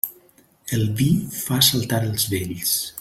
[0.77, 1.09] El vi
[1.41, 2.75] fa saltar els vells.